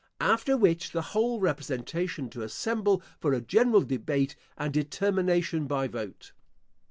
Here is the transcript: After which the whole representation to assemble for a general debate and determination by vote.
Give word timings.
After 0.19 0.57
which 0.57 0.93
the 0.93 1.03
whole 1.13 1.39
representation 1.39 2.27
to 2.31 2.41
assemble 2.41 3.03
for 3.19 3.33
a 3.33 3.39
general 3.39 3.81
debate 3.81 4.35
and 4.57 4.73
determination 4.73 5.67
by 5.67 5.87
vote. 5.87 6.31